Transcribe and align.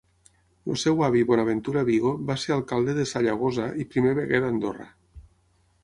El 0.75 0.77
seu 0.83 1.03
avi 1.07 1.21
Bonaventura 1.31 1.83
Vigo 1.91 2.15
va 2.31 2.39
ser 2.45 2.55
alcalde 2.57 2.97
de 3.01 3.07
Sallagosa 3.13 3.71
i 3.85 3.89
primer 3.93 4.19
veguer 4.23 4.45
d'Andorra. 4.47 4.93